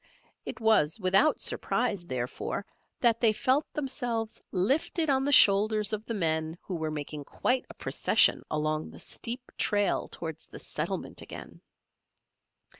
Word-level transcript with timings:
It 0.47 0.59
was 0.59 0.99
without 0.99 1.39
surprise, 1.39 2.07
therefore, 2.07 2.65
that 3.01 3.19
they 3.19 3.31
felt 3.33 3.71
themselves 3.71 4.41
lifted 4.51 5.11
on 5.11 5.23
the 5.25 5.31
shoulders 5.31 5.93
of 5.93 6.05
the 6.07 6.15
men 6.15 6.57
who 6.63 6.73
were 6.75 6.89
making 6.89 7.23
quite 7.23 7.67
a 7.69 7.75
procession 7.75 8.41
along 8.49 8.89
the 8.89 8.99
steep 8.99 9.51
trail 9.57 10.07
towards 10.07 10.47
the 10.47 10.57
settlement 10.57 11.21
again. 11.21 11.61